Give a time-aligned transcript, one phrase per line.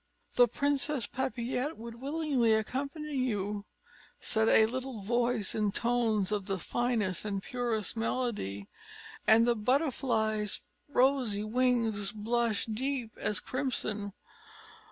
[0.33, 3.65] "The Princess Papillette would willingly accompany you,"
[4.19, 8.67] said a little voice, in tones of the finest and purest melody:
[9.27, 14.13] and the butterfly's rosy wings blushed deep as crimson.